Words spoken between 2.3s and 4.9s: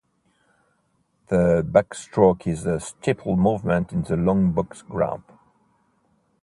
is a staple movement in the Long Box